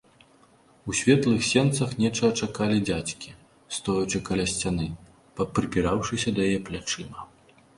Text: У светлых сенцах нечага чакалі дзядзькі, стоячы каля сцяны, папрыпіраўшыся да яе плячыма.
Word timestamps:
У 0.91 0.95
светлых 0.99 1.41
сенцах 1.49 1.91
нечага 2.03 2.33
чакалі 2.45 2.77
дзядзькі, 2.91 3.35
стоячы 3.77 4.23
каля 4.31 4.45
сцяны, 4.53 4.87
папрыпіраўшыся 5.41 6.29
да 6.41 6.49
яе 6.49 6.59
плячыма. 6.73 7.19